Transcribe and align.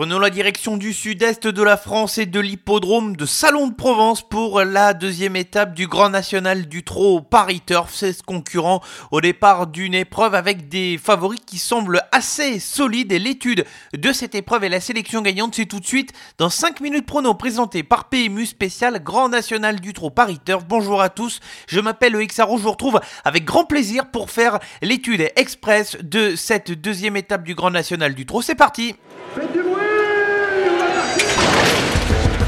Prenons 0.00 0.18
la 0.18 0.30
direction 0.30 0.78
du 0.78 0.94
sud-est 0.94 1.46
de 1.46 1.62
la 1.62 1.76
France 1.76 2.16
et 2.16 2.24
de 2.24 2.40
l'hippodrome 2.40 3.16
de 3.16 3.26
Salon 3.26 3.66
de 3.66 3.74
Provence 3.74 4.26
pour 4.26 4.62
la 4.62 4.94
deuxième 4.94 5.36
étape 5.36 5.74
du 5.74 5.88
Grand 5.88 6.08
National 6.08 6.68
du 6.68 6.82
Trot 6.84 7.20
Paris 7.20 7.60
Turf. 7.60 7.92
16 7.92 8.22
concurrents 8.22 8.80
au 9.10 9.20
départ 9.20 9.66
d'une 9.66 9.92
épreuve 9.92 10.34
avec 10.34 10.70
des 10.70 10.96
favoris 10.96 11.40
qui 11.44 11.58
semblent 11.58 12.00
assez 12.12 12.60
solides 12.60 13.12
et 13.12 13.18
l'étude 13.18 13.66
de 13.92 14.12
cette 14.14 14.34
épreuve 14.34 14.64
et 14.64 14.70
la 14.70 14.80
sélection 14.80 15.20
gagnante 15.20 15.54
c'est 15.54 15.66
tout 15.66 15.80
de 15.80 15.86
suite 15.86 16.14
dans 16.38 16.48
5 16.48 16.80
minutes 16.80 17.04
prono 17.04 17.34
présenté 17.34 17.82
par 17.82 18.08
PMU 18.08 18.46
spécial 18.46 19.02
Grand 19.04 19.28
National 19.28 19.80
du 19.80 19.92
Trot 19.92 20.08
Paris 20.08 20.40
Turf. 20.42 20.64
Bonjour 20.66 21.02
à 21.02 21.10
tous, 21.10 21.40
je 21.68 21.78
m'appelle 21.78 22.16
Xaro, 22.26 22.56
je 22.56 22.62
vous 22.62 22.70
retrouve 22.70 23.00
avec 23.26 23.44
grand 23.44 23.66
plaisir 23.66 24.10
pour 24.10 24.30
faire 24.30 24.60
l'étude 24.80 25.30
express 25.36 25.98
de 26.02 26.36
cette 26.36 26.72
deuxième 26.72 27.18
étape 27.18 27.44
du 27.44 27.54
Grand 27.54 27.70
National 27.70 28.14
du 28.14 28.24
Trot. 28.24 28.40
C'est 28.40 28.54
parti 28.54 28.94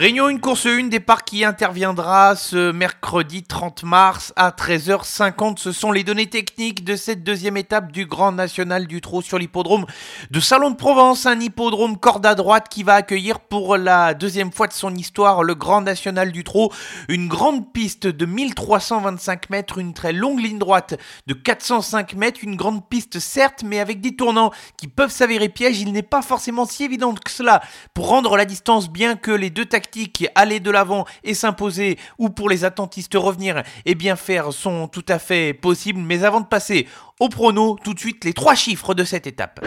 Réunion 0.00 0.30
une 0.30 0.40
course 0.40 0.64
1, 0.64 0.84
départ 0.84 1.24
qui 1.24 1.44
interviendra 1.44 2.34
ce 2.34 2.72
mercredi 2.72 3.42
30 3.42 3.82
mars 3.82 4.32
à 4.34 4.48
13h50. 4.48 5.58
Ce 5.58 5.72
sont 5.72 5.92
les 5.92 6.04
données 6.04 6.30
techniques 6.30 6.84
de 6.84 6.96
cette 6.96 7.22
deuxième 7.22 7.58
étape 7.58 7.92
du 7.92 8.06
Grand 8.06 8.32
National 8.32 8.86
du 8.86 9.02
Trot 9.02 9.20
sur 9.20 9.38
l'hippodrome 9.38 9.84
de 10.30 10.40
Salon 10.40 10.70
de 10.70 10.76
Provence, 10.76 11.26
un 11.26 11.38
hippodrome 11.38 11.98
corde 11.98 12.24
à 12.24 12.34
droite 12.34 12.68
qui 12.70 12.82
va 12.82 12.94
accueillir 12.94 13.40
pour 13.40 13.76
la 13.76 14.14
deuxième 14.14 14.52
fois 14.52 14.68
de 14.68 14.72
son 14.72 14.94
histoire 14.94 15.42
le 15.42 15.54
Grand 15.54 15.82
National 15.82 16.32
du 16.32 16.44
Trot. 16.44 16.72
Une 17.10 17.28
grande 17.28 17.70
piste 17.70 18.06
de 18.06 18.24
1325 18.24 19.50
mètres, 19.50 19.76
une 19.76 19.92
très 19.92 20.14
longue 20.14 20.40
ligne 20.40 20.58
droite 20.58 20.98
de 21.26 21.34
405 21.34 22.14
mètres, 22.14 22.40
une 22.42 22.56
grande 22.56 22.88
piste 22.88 23.18
certes, 23.18 23.64
mais 23.66 23.80
avec 23.80 24.00
des 24.00 24.16
tournants 24.16 24.50
qui 24.78 24.88
peuvent 24.88 25.12
s'avérer 25.12 25.50
pièges. 25.50 25.78
Il 25.78 25.92
n'est 25.92 26.02
pas 26.02 26.22
forcément 26.22 26.64
si 26.64 26.84
évident 26.84 27.12
que 27.12 27.30
cela 27.30 27.60
pour 27.92 28.08
rendre 28.08 28.38
la 28.38 28.46
distance, 28.46 28.88
bien 28.88 29.14
que 29.14 29.30
les 29.30 29.50
deux 29.50 29.66
tactiques 29.66 29.89
aller 30.34 30.60
de 30.60 30.70
l'avant 30.70 31.04
et 31.24 31.34
s'imposer 31.34 31.98
ou 32.18 32.28
pour 32.30 32.48
les 32.48 32.64
attentistes 32.64 33.14
revenir 33.14 33.62
et 33.86 33.94
bien 33.94 34.16
faire 34.16 34.52
sont 34.52 34.88
tout 34.88 35.04
à 35.08 35.18
fait 35.18 35.54
possibles. 35.54 36.00
Mais 36.00 36.24
avant 36.24 36.40
de 36.40 36.46
passer 36.46 36.86
au 37.18 37.28
prono, 37.28 37.78
tout 37.82 37.94
de 37.94 37.98
suite 37.98 38.24
les 38.24 38.32
trois 38.32 38.54
chiffres 38.54 38.94
de 38.94 39.04
cette 39.04 39.26
étape. 39.26 39.60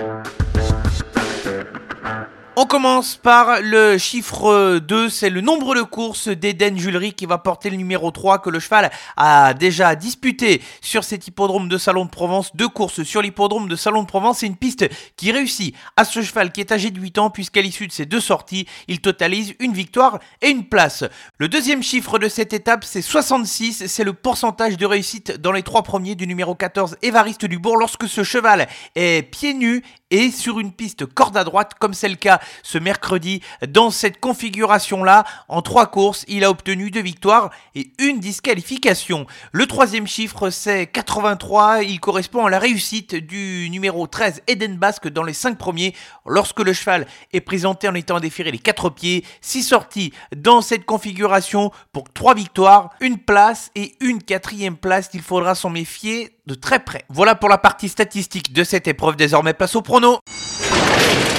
On 2.56 2.68
commence 2.68 3.16
par 3.16 3.62
le 3.64 3.98
chiffre 3.98 4.78
2, 4.78 5.10
c'est 5.10 5.32
le 5.32 5.42
nombre 5.42 5.74
de 5.74 5.82
courses 5.82 6.28
d'Eden 6.28 6.78
Julery 6.78 7.14
qui 7.14 7.26
va 7.26 7.40
porter 7.40 7.72
le 7.72 7.78
numéro 7.78 8.12
3 8.12 8.44
que 8.44 8.52
le 8.52 8.60
cheval 8.60 8.92
a 9.18 9.56
déjà 9.56 9.96
disputé 9.96 10.62
sur 10.80 11.04
cet 11.04 11.26
hippodrome 11.28 11.68
de 11.68 11.80
Salon 11.80 12.06
de 12.06 12.12
Provence. 12.12 12.56
Deux 12.56 12.68
courses 12.68 13.02
sur 13.02 13.24
l'hippodrome 13.24 13.68
de 13.68 13.76
Salon 13.76 14.04
de 14.04 14.08
Provence, 14.08 14.38
c'est 14.40 14.46
une 14.46 14.56
piste 14.56 14.88
qui 15.16 15.32
réussit 15.32 15.76
à 15.98 16.06
ce 16.06 16.22
cheval 16.22 16.52
qui 16.52 16.62
est 16.62 16.72
âgé 16.72 16.92
de 16.92 17.00
8 17.00 17.18
ans 17.18 17.32
puisqu'à 17.32 17.60
l'issue 17.60 17.88
de 17.88 17.92
ces 17.92 18.06
deux 18.06 18.20
sorties, 18.20 18.68
il 18.88 19.02
totalise 19.02 19.56
une 19.60 19.74
victoire 19.74 20.20
et 20.44 20.50
une 20.50 20.66
place. 20.66 21.04
Le 21.40 21.48
deuxième 21.48 21.82
chiffre 21.82 22.20
de 22.20 22.30
cette 22.30 22.54
étape, 22.54 22.84
c'est 22.84 23.02
66, 23.02 23.88
c'est 23.88 24.04
le 24.04 24.14
pourcentage 24.14 24.78
de 24.78 24.86
réussite 24.86 25.42
dans 25.42 25.54
les 25.54 25.64
trois 25.64 25.82
premiers 25.82 26.14
du 26.14 26.28
numéro 26.28 26.54
14 26.54 26.98
Évariste 27.02 27.46
Dubourg 27.46 27.78
lorsque 27.78 28.08
ce 28.08 28.24
cheval 28.24 28.68
est 28.94 29.28
pieds 29.32 29.56
nus 29.56 29.82
et 30.14 30.30
sur 30.30 30.60
une 30.60 30.72
piste 30.72 31.08
corde 31.08 31.36
à 31.36 31.44
droite 31.44 31.72
comme 31.80 31.96
c'est 31.96 32.08
le 32.08 32.16
cas 32.16 32.40
ce 32.62 32.78
mercredi 32.78 33.42
dans 33.68 33.90
cette 33.90 34.20
configuration-là. 34.20 35.24
En 35.48 35.64
trois 35.64 35.88
courses, 35.88 36.24
il 36.28 36.44
a 36.44 36.52
obtenu 36.52 36.92
deux 36.92 37.02
victoires 37.02 37.50
et 37.74 37.92
une 37.98 38.20
disqualification. 38.20 39.26
Le 39.52 39.66
troisième 39.66 40.06
chiffre, 40.06 40.52
c'est 40.52 40.86
83. 40.86 41.82
Il 41.82 42.00
correspond 42.00 42.46
à 42.46 42.52
la 42.52 42.60
réussite 42.60 43.16
du 43.16 43.68
numéro 43.72 44.06
13 44.06 44.44
Eden 44.46 44.78
Basque 44.78 45.08
dans 45.08 45.24
les 45.24 45.34
cinq 45.34 45.58
premiers 45.58 45.96
lorsque 46.28 46.60
le 46.60 46.74
cheval 46.74 47.08
est 47.32 47.42
présenté 47.42 47.88
en 47.88 47.96
étant 47.96 48.20
déféré 48.20 48.52
les 48.52 48.60
quatre 48.60 48.92
pieds. 48.92 49.26
Six 49.42 49.64
sorties 49.64 50.14
dans 50.36 50.62
cette 50.62 50.86
configuration 50.86 51.72
pour 51.92 52.14
trois 52.14 52.36
victoires, 52.36 52.92
une 53.00 53.18
place 53.18 53.72
et 53.74 53.96
une 54.00 54.22
quatrième 54.22 54.78
place. 54.78 55.10
Il 55.16 55.24
faudra 55.24 55.56
s'en 55.56 55.72
méfier 55.72 56.38
de 56.46 56.54
très 56.56 56.80
près. 56.80 57.06
Voilà 57.10 57.36
pour 57.36 57.50
la 57.50 57.58
partie 57.58 57.88
statistique 57.88 58.54
de 58.54 58.64
cette 58.64 58.88
épreuve. 58.88 59.16
Désormais, 59.16 59.54
place 59.54 59.76
au 59.76 59.82
prono. 60.04 61.33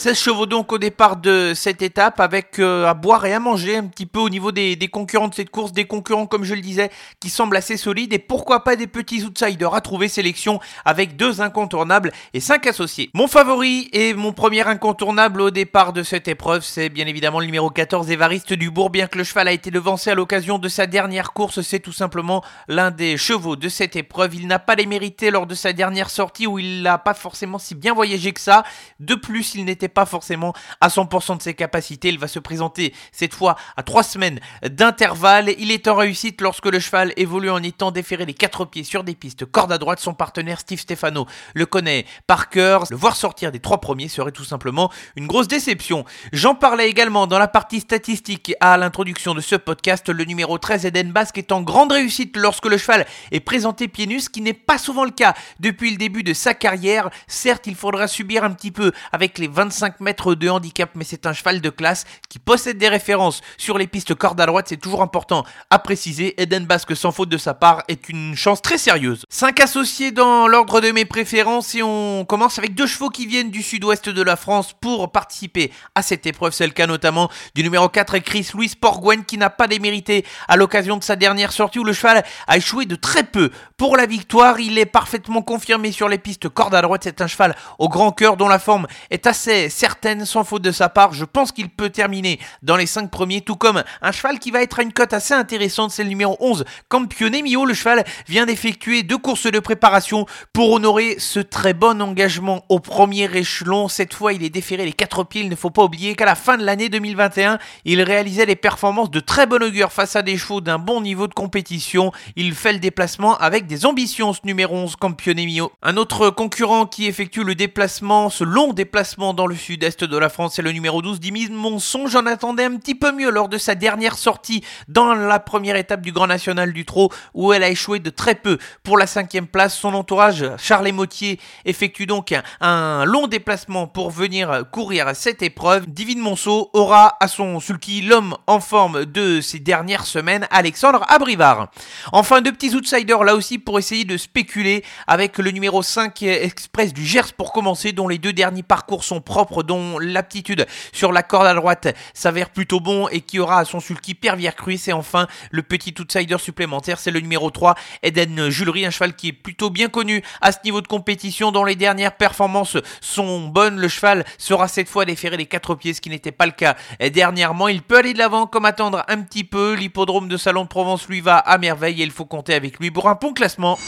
16 0.00 0.18
chevaux 0.18 0.46
donc 0.46 0.72
au 0.72 0.78
départ 0.78 1.16
de 1.16 1.52
cette 1.54 1.82
étape 1.82 2.20
avec 2.20 2.58
euh, 2.58 2.86
à 2.86 2.94
boire 2.94 3.26
et 3.26 3.34
à 3.34 3.38
manger 3.38 3.76
un 3.76 3.84
petit 3.84 4.06
peu 4.06 4.18
au 4.18 4.30
niveau 4.30 4.50
des, 4.50 4.78
concurrents 4.90 5.28
de 5.28 5.34
cette 5.34 5.50
course, 5.50 5.72
des 5.72 5.84
concurrents 5.84 6.24
comme 6.24 6.42
je 6.42 6.54
le 6.54 6.62
disais 6.62 6.90
qui 7.20 7.28
semblent 7.28 7.54
assez 7.54 7.76
solides 7.76 8.14
et 8.14 8.18
pourquoi 8.18 8.64
pas 8.64 8.76
des 8.76 8.86
petits 8.86 9.24
outsiders 9.24 9.74
à 9.74 9.82
trouver 9.82 10.08
sélection 10.08 10.58
avec 10.86 11.16
deux 11.16 11.42
incontournables 11.42 12.12
et 12.32 12.40
cinq 12.40 12.66
associés. 12.66 13.10
Mon 13.12 13.28
favori 13.28 13.90
et 13.92 14.14
mon 14.14 14.32
premier 14.32 14.66
incontournable 14.66 15.42
au 15.42 15.50
départ 15.50 15.92
de 15.92 16.02
cette 16.02 16.28
épreuve 16.28 16.64
c'est 16.64 16.88
bien 16.88 17.06
évidemment 17.06 17.40
le 17.40 17.44
numéro 17.44 17.68
14 17.68 18.10
Évariste 18.10 18.54
Dubourg 18.54 18.88
bien 18.88 19.06
que 19.06 19.18
le 19.18 19.24
cheval 19.24 19.48
a 19.48 19.52
été 19.52 19.70
devancé 19.70 20.08
à 20.08 20.14
l'occasion 20.14 20.58
de 20.58 20.70
sa 20.70 20.86
dernière 20.86 21.34
course 21.34 21.60
c'est 21.60 21.80
tout 21.80 21.92
simplement 21.92 22.42
l'un 22.68 22.90
des 22.90 23.18
chevaux 23.18 23.54
de 23.54 23.68
cette 23.68 23.96
épreuve. 23.96 24.34
Il 24.34 24.46
n'a 24.46 24.58
pas 24.58 24.76
les 24.76 24.86
mérités 24.86 25.30
lors 25.30 25.46
de 25.46 25.54
sa 25.54 25.74
dernière 25.74 26.08
sortie 26.08 26.46
où 26.46 26.58
il 26.58 26.80
n'a 26.80 26.96
pas 26.96 27.12
forcément 27.12 27.58
si 27.58 27.74
bien 27.74 27.92
voyagé 27.92 28.32
que 28.32 28.40
ça. 28.40 28.64
De 28.98 29.14
plus 29.14 29.54
il 29.54 29.66
n'était 29.66 29.89
pas 29.92 30.06
forcément 30.06 30.52
à 30.80 30.88
100% 30.88 31.38
de 31.38 31.42
ses 31.42 31.54
capacités. 31.54 32.08
Il 32.08 32.18
va 32.18 32.28
se 32.28 32.38
présenter 32.38 32.94
cette 33.12 33.34
fois 33.34 33.56
à 33.76 33.82
3 33.82 34.02
semaines 34.02 34.40
d'intervalle. 34.62 35.50
Il 35.58 35.70
est 35.70 35.88
en 35.88 35.94
réussite 35.94 36.40
lorsque 36.40 36.66
le 36.66 36.80
cheval 36.80 37.12
évolue 37.16 37.50
en 37.50 37.62
étant 37.62 37.90
déféré 37.90 38.26
les 38.26 38.34
quatre 38.34 38.64
pieds 38.64 38.84
sur 38.84 39.04
des 39.04 39.14
pistes 39.14 39.44
corde 39.44 39.72
à 39.72 39.78
droite. 39.78 40.00
Son 40.00 40.14
partenaire 40.14 40.60
Steve 40.60 40.80
Stefano 40.80 41.26
le 41.54 41.66
connaît 41.66 42.06
par 42.26 42.48
cœur. 42.48 42.84
Le 42.90 42.96
voir 42.96 43.16
sortir 43.16 43.52
des 43.52 43.60
trois 43.60 43.80
premiers 43.80 44.08
serait 44.08 44.32
tout 44.32 44.44
simplement 44.44 44.90
une 45.16 45.26
grosse 45.26 45.48
déception. 45.48 46.04
J'en 46.32 46.54
parlais 46.54 46.88
également 46.88 47.26
dans 47.26 47.38
la 47.38 47.48
partie 47.48 47.80
statistique 47.80 48.54
à 48.60 48.76
l'introduction 48.76 49.34
de 49.34 49.40
ce 49.40 49.56
podcast. 49.56 50.08
Le 50.08 50.24
numéro 50.24 50.58
13 50.58 50.86
Eden 50.86 51.12
Basque 51.12 51.38
est 51.38 51.52
en 51.52 51.62
grande 51.62 51.92
réussite 51.92 52.36
lorsque 52.36 52.66
le 52.66 52.78
cheval 52.78 53.06
est 53.32 53.40
présenté 53.40 53.88
pieds 53.88 54.06
nus, 54.06 54.20
ce 54.20 54.30
qui 54.30 54.40
n'est 54.40 54.54
pas 54.54 54.78
souvent 54.78 55.04
le 55.04 55.10
cas 55.10 55.34
depuis 55.58 55.90
le 55.90 55.96
début 55.96 56.22
de 56.22 56.34
sa 56.34 56.54
carrière. 56.54 57.10
Certes, 57.26 57.66
il 57.66 57.74
faudra 57.74 58.08
subir 58.08 58.44
un 58.44 58.50
petit 58.50 58.70
peu 58.70 58.92
avec 59.12 59.38
les 59.38 59.48
25 59.48 59.79
5 59.80 60.00
mètres 60.00 60.34
de 60.34 60.50
handicap, 60.50 60.90
mais 60.94 61.04
c'est 61.04 61.24
un 61.24 61.32
cheval 61.32 61.62
de 61.62 61.70
classe 61.70 62.04
qui 62.28 62.38
possède 62.38 62.76
des 62.76 62.88
références 62.88 63.40
sur 63.56 63.78
les 63.78 63.86
pistes 63.86 64.14
corde 64.14 64.38
à 64.38 64.44
droite, 64.44 64.66
c'est 64.68 64.76
toujours 64.76 65.00
important 65.00 65.46
à 65.70 65.78
préciser. 65.78 66.40
Eden 66.40 66.66
Basque, 66.66 66.94
sans 66.94 67.12
faute 67.12 67.30
de 67.30 67.38
sa 67.38 67.54
part, 67.54 67.82
est 67.88 68.10
une 68.10 68.36
chance 68.36 68.60
très 68.60 68.76
sérieuse. 68.76 69.24
5 69.30 69.58
associés 69.60 70.12
dans 70.12 70.48
l'ordre 70.48 70.82
de 70.82 70.90
mes 70.90 71.06
préférences 71.06 71.74
et 71.74 71.82
on 71.82 72.26
commence 72.26 72.58
avec 72.58 72.74
deux 72.74 72.86
chevaux 72.86 73.08
qui 73.08 73.24
viennent 73.24 73.50
du 73.50 73.62
sud-ouest 73.62 74.10
de 74.10 74.22
la 74.22 74.36
France 74.36 74.74
pour 74.78 75.10
participer 75.12 75.72
à 75.94 76.02
cette 76.02 76.26
épreuve. 76.26 76.52
C'est 76.52 76.66
le 76.66 76.72
cas 76.72 76.86
notamment 76.86 77.30
du 77.54 77.62
numéro 77.62 77.88
4, 77.88 78.18
Chris 78.18 78.50
Louis 78.52 78.72
Porguen, 78.78 79.24
qui 79.24 79.38
n'a 79.38 79.48
pas 79.48 79.66
démérité 79.66 80.26
à 80.46 80.56
l'occasion 80.56 80.98
de 80.98 81.04
sa 81.04 81.16
dernière 81.16 81.52
sortie 81.52 81.78
où 81.78 81.84
le 81.84 81.94
cheval 81.94 82.22
a 82.46 82.56
échoué 82.58 82.84
de 82.84 82.96
très 82.96 83.22
peu 83.22 83.50
pour 83.78 83.96
la 83.96 84.04
victoire. 84.04 84.60
Il 84.60 84.78
est 84.78 84.84
parfaitement 84.84 85.40
confirmé 85.40 85.90
sur 85.90 86.10
les 86.10 86.18
pistes 86.18 86.50
corde 86.50 86.74
à 86.74 86.82
droite. 86.82 87.00
C'est 87.04 87.22
un 87.22 87.26
cheval 87.26 87.56
au 87.78 87.88
grand 87.88 88.12
cœur 88.12 88.36
dont 88.36 88.48
la 88.48 88.58
forme 88.58 88.86
est 89.08 89.26
assez 89.26 89.69
certaine, 89.70 90.24
sans 90.24 90.44
faute 90.44 90.62
de 90.62 90.72
sa 90.72 90.88
part. 90.88 91.12
Je 91.12 91.24
pense 91.24 91.52
qu'il 91.52 91.68
peut 91.68 91.90
terminer 91.90 92.38
dans 92.62 92.76
les 92.76 92.86
5 92.86 93.10
premiers, 93.10 93.40
tout 93.40 93.56
comme 93.56 93.82
un 94.02 94.12
cheval 94.12 94.38
qui 94.38 94.50
va 94.50 94.62
être 94.62 94.80
à 94.80 94.82
une 94.82 94.92
cote 94.92 95.12
assez 95.12 95.34
intéressante, 95.34 95.90
c'est 95.90 96.02
le 96.02 96.08
numéro 96.08 96.36
11, 96.40 96.64
Campione 96.88 97.42
Mio. 97.42 97.64
Le 97.64 97.74
cheval 97.74 98.04
vient 98.28 98.46
d'effectuer 98.46 99.02
deux 99.02 99.18
courses 99.18 99.46
de 99.46 99.58
préparation 99.58 100.26
pour 100.52 100.72
honorer 100.72 101.16
ce 101.18 101.40
très 101.40 101.74
bon 101.74 102.02
engagement 102.02 102.64
au 102.68 102.80
premier 102.80 103.34
échelon. 103.34 103.88
Cette 103.88 104.14
fois, 104.14 104.32
il 104.32 104.42
est 104.42 104.50
déféré 104.50 104.84
les 104.84 104.92
4 104.92 105.24
pieds. 105.24 105.42
Il 105.42 105.48
ne 105.48 105.56
faut 105.56 105.70
pas 105.70 105.84
oublier 105.84 106.14
qu'à 106.14 106.24
la 106.26 106.34
fin 106.34 106.56
de 106.56 106.64
l'année 106.64 106.88
2021, 106.88 107.58
il 107.84 108.02
réalisait 108.02 108.46
des 108.46 108.56
performances 108.56 109.10
de 109.10 109.20
très 109.20 109.46
bon 109.46 109.62
augure 109.62 109.92
face 109.92 110.16
à 110.16 110.22
des 110.22 110.36
chevaux 110.36 110.60
d'un 110.60 110.78
bon 110.78 111.00
niveau 111.00 111.26
de 111.26 111.34
compétition. 111.34 112.12
Il 112.36 112.54
fait 112.54 112.72
le 112.72 112.78
déplacement 112.78 113.36
avec 113.38 113.66
des 113.66 113.86
ambitions, 113.86 114.32
ce 114.32 114.40
numéro 114.44 114.76
11, 114.76 114.96
Campione 114.96 115.44
Mio. 115.44 115.72
Un 115.82 115.96
autre 115.96 116.30
concurrent 116.30 116.86
qui 116.86 117.06
effectue 117.06 117.44
le 117.44 117.54
déplacement, 117.54 118.30
ce 118.30 118.44
long 118.44 118.72
déplacement 118.72 119.34
dans 119.34 119.46
le 119.46 119.54
sud-est 119.60 120.04
de 120.04 120.16
la 120.16 120.28
France, 120.28 120.54
c'est 120.56 120.62
le 120.62 120.72
numéro 120.72 121.02
12 121.02 121.20
Dimise 121.20 121.50
Monson. 121.50 122.06
J'en 122.06 122.26
attendais 122.26 122.64
un 122.64 122.76
petit 122.76 122.94
peu 122.94 123.12
mieux 123.12 123.30
lors 123.30 123.48
de 123.48 123.58
sa 123.58 123.74
dernière 123.74 124.16
sortie 124.16 124.64
dans 124.88 125.14
la 125.14 125.38
première 125.38 125.76
étape 125.76 126.00
du 126.00 126.12
Grand 126.12 126.26
National 126.26 126.72
du 126.72 126.84
Trot 126.84 127.12
où 127.34 127.52
elle 127.52 127.62
a 127.62 127.68
échoué 127.68 127.98
de 127.98 128.10
très 128.10 128.34
peu 128.34 128.58
pour 128.82 128.98
la 128.98 129.06
cinquième 129.06 129.46
place. 129.46 129.76
Son 129.76 129.94
entourage, 129.94 130.44
Charles 130.56 130.90
Motier, 130.92 131.38
effectue 131.64 132.06
donc 132.06 132.34
un, 132.60 133.04
long 133.04 133.26
déplacement 133.26 133.86
pour 133.86 134.10
venir 134.10 134.64
courir 134.72 135.14
cette 135.14 135.42
épreuve. 135.42 135.86
Divine 135.86 136.20
Monceau 136.20 136.70
aura 136.72 137.16
à 137.20 137.28
son 137.28 137.60
sulky 137.60 138.00
l'homme 138.00 138.36
en 138.46 138.60
forme 138.60 139.04
de 139.04 139.40
ces 139.40 139.58
dernières 139.58 140.06
semaines, 140.06 140.46
Alexandre 140.50 141.04
Abrivard. 141.08 141.70
Enfin, 142.12 142.40
deux 142.40 142.52
petits 142.52 142.74
outsiders 142.74 143.24
là 143.24 143.34
aussi 143.34 143.58
pour 143.58 143.78
essayer 143.78 144.04
de 144.04 144.16
spéculer 144.16 144.82
avec 145.06 145.38
le 145.38 145.50
numéro 145.50 145.82
5 145.82 146.22
Express 146.22 146.92
du 146.92 147.04
Gers 147.04 147.34
pour 147.36 147.52
commencer, 147.52 147.92
dont 147.92 148.08
les 148.08 148.18
deux 148.18 148.32
derniers 148.32 148.62
parcours 148.62 149.04
sont 149.04 149.20
propres, 149.20 149.49
dont 149.62 149.98
l'aptitude 149.98 150.66
sur 150.92 151.12
la 151.12 151.22
corde 151.22 151.46
à 151.46 151.54
droite 151.54 151.88
s'avère 152.14 152.50
plutôt 152.50 152.80
bon 152.80 153.08
et 153.08 153.20
qui 153.20 153.38
aura 153.38 153.58
à 153.58 153.64
son 153.64 153.80
sulky 153.80 154.14
Pervière 154.14 154.56
Cruis. 154.56 154.80
Et 154.86 154.92
enfin, 154.92 155.26
le 155.50 155.62
petit 155.62 155.94
outsider 155.98 156.38
supplémentaire, 156.38 156.98
c'est 156.98 157.10
le 157.10 157.20
numéro 157.20 157.50
3, 157.50 157.74
Eden 158.02 158.48
Julery, 158.48 158.86
un 158.86 158.90
cheval 158.90 159.14
qui 159.14 159.28
est 159.28 159.32
plutôt 159.32 159.70
bien 159.70 159.88
connu 159.88 160.22
à 160.40 160.52
ce 160.52 160.58
niveau 160.64 160.80
de 160.80 160.88
compétition, 160.88 161.52
dont 161.52 161.64
les 161.64 161.76
dernières 161.76 162.16
performances 162.16 162.76
sont 163.00 163.48
bonnes. 163.48 163.78
Le 163.78 163.88
cheval 163.88 164.24
sera 164.38 164.68
cette 164.68 164.88
fois 164.88 165.04
déféré 165.04 165.36
les 165.36 165.46
quatre 165.46 165.74
pieds, 165.74 165.94
ce 165.94 166.00
qui 166.00 166.10
n'était 166.10 166.32
pas 166.32 166.46
le 166.46 166.52
cas 166.52 166.76
dernièrement. 167.12 167.68
Il 167.68 167.82
peut 167.82 167.98
aller 167.98 168.12
de 168.12 168.18
l'avant 168.18 168.46
comme 168.46 168.64
attendre 168.64 169.04
un 169.08 169.20
petit 169.22 169.44
peu. 169.44 169.74
L'hippodrome 169.74 170.28
de 170.28 170.36
Salon 170.36 170.64
de 170.64 170.68
Provence 170.68 171.08
lui 171.08 171.20
va 171.20 171.38
à 171.38 171.58
merveille 171.58 172.00
et 172.02 172.04
il 172.04 172.10
faut 172.10 172.24
compter 172.24 172.54
avec 172.54 172.78
lui 172.78 172.90
pour 172.90 173.08
un 173.08 173.14
bon 173.14 173.32
classement. 173.32 173.78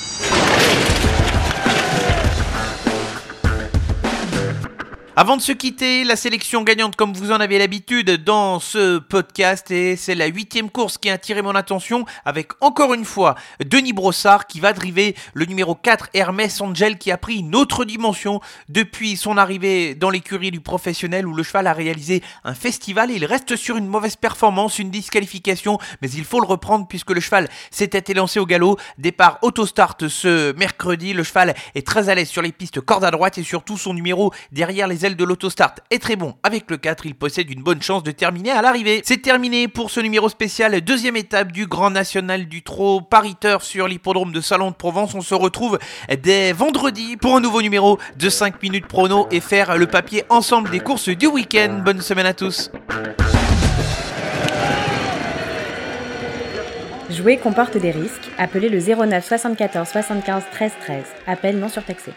Avant 5.14 5.36
de 5.36 5.42
se 5.42 5.52
quitter, 5.52 6.04
la 6.04 6.16
sélection 6.16 6.62
gagnante 6.62 6.96
comme 6.96 7.12
vous 7.12 7.32
en 7.32 7.40
avez 7.40 7.58
l'habitude 7.58 8.24
dans 8.24 8.60
ce 8.60 8.98
podcast 8.98 9.70
et 9.70 9.94
c'est 9.94 10.14
la 10.14 10.24
huitième 10.26 10.70
course 10.70 10.96
qui 10.96 11.10
a 11.10 11.12
attiré 11.12 11.42
mon 11.42 11.54
attention 11.54 12.06
avec 12.24 12.52
encore 12.62 12.94
une 12.94 13.04
fois 13.04 13.34
Denis 13.62 13.92
Brossard 13.92 14.46
qui 14.46 14.58
va 14.58 14.72
driver 14.72 15.14
le 15.34 15.44
numéro 15.44 15.74
4 15.74 16.08
Hermès 16.14 16.58
Angel 16.62 16.96
qui 16.96 17.10
a 17.10 17.18
pris 17.18 17.40
une 17.40 17.54
autre 17.54 17.84
dimension 17.84 18.40
depuis 18.70 19.18
son 19.18 19.36
arrivée 19.36 19.94
dans 19.94 20.08
l'écurie 20.08 20.50
du 20.50 20.62
professionnel 20.62 21.26
où 21.26 21.34
le 21.34 21.42
cheval 21.42 21.66
a 21.66 21.74
réalisé 21.74 22.22
un 22.42 22.54
festival 22.54 23.10
et 23.10 23.16
il 23.16 23.26
reste 23.26 23.54
sur 23.54 23.76
une 23.76 23.88
mauvaise 23.88 24.16
performance, 24.16 24.78
une 24.78 24.90
disqualification 24.90 25.76
mais 26.00 26.10
il 26.10 26.24
faut 26.24 26.40
le 26.40 26.46
reprendre 26.46 26.88
puisque 26.88 27.10
le 27.10 27.20
cheval 27.20 27.50
s'était 27.70 28.12
élancé 28.12 28.40
au 28.40 28.46
galop. 28.46 28.78
Départ 28.96 29.40
autostart 29.42 29.98
ce 30.08 30.54
mercredi, 30.54 31.12
le 31.12 31.22
cheval 31.22 31.54
est 31.74 31.86
très 31.86 32.08
à 32.08 32.14
l'aise 32.14 32.30
sur 32.30 32.40
les 32.40 32.52
pistes 32.52 32.80
corde 32.80 33.04
à 33.04 33.10
droite 33.10 33.36
et 33.36 33.42
surtout 33.42 33.76
son 33.76 33.92
numéro 33.92 34.32
derrière 34.52 34.88
les 34.88 35.01
de 35.10 35.24
l'autostart 35.24 35.74
est 35.90 36.00
très 36.00 36.16
bon. 36.16 36.36
Avec 36.42 36.70
le 36.70 36.76
4, 36.76 37.06
il 37.06 37.14
possède 37.14 37.50
une 37.50 37.62
bonne 37.62 37.82
chance 37.82 38.02
de 38.02 38.12
terminer 38.12 38.52
à 38.52 38.62
l'arrivée. 38.62 39.02
C'est 39.04 39.20
terminé 39.20 39.66
pour 39.66 39.90
ce 39.90 40.00
numéro 40.00 40.28
spécial, 40.28 40.80
deuxième 40.80 41.16
étape 41.16 41.50
du 41.50 41.66
Grand 41.66 41.90
National 41.90 42.46
du 42.46 42.62
Trot, 42.62 43.00
pariteur 43.00 43.62
sur 43.62 43.88
l'hippodrome 43.88 44.32
de 44.32 44.40
Salon 44.40 44.70
de 44.70 44.76
Provence. 44.76 45.14
On 45.14 45.20
se 45.20 45.34
retrouve 45.34 45.78
dès 46.22 46.52
vendredi 46.52 47.16
pour 47.16 47.36
un 47.36 47.40
nouveau 47.40 47.62
numéro 47.62 47.98
de 48.16 48.28
5 48.28 48.62
minutes 48.62 48.86
prono 48.86 49.26
et 49.30 49.40
faire 49.40 49.76
le 49.76 49.86
papier 49.86 50.24
ensemble 50.28 50.70
des 50.70 50.80
courses 50.80 51.08
du 51.08 51.26
week-end. 51.26 51.80
Bonne 51.84 52.00
semaine 52.00 52.26
à 52.26 52.34
tous. 52.34 52.70
Jouer 57.10 57.36
comporte 57.36 57.76
des 57.76 57.90
risques. 57.90 58.30
Appelez 58.38 58.68
le 58.68 58.78
09 58.78 59.26
74 59.26 59.86
75 59.88 60.44
13 60.52 60.72
13. 60.80 61.04
Appel 61.26 61.58
non 61.58 61.68
surtaxé. 61.68 62.12